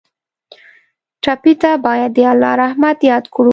ټپي 1.23 1.53
ته 1.61 1.71
باید 1.85 2.09
د 2.15 2.19
الله 2.31 2.53
رحمت 2.63 2.97
یاد 3.09 3.25
کړو. 3.33 3.49